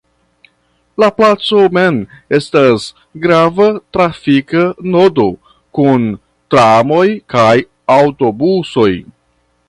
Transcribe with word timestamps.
La 1.01 1.07
placo 1.17 1.57
mem 1.77 1.97
estas 2.37 2.85
grava 3.25 3.67
trafika 3.97 4.63
nodo 4.95 5.25
kun 5.79 6.07
tramoj 6.55 7.05
kaj 7.35 7.55
aŭtobusoj. 7.97 8.89